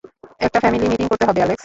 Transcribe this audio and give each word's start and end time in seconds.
একটা 0.39 0.59
family 0.59 0.85
meeting 0.87 1.07
করতে 1.07 1.25
হবে, 1.25 1.39
অ্যালেক্স! 1.39 1.59